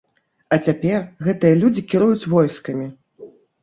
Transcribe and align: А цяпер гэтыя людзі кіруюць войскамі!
А 0.55 0.57
цяпер 0.69 0.97
гэтыя 1.29 1.61
людзі 1.61 1.87
кіруюць 1.93 2.29
войскамі! 2.35 2.93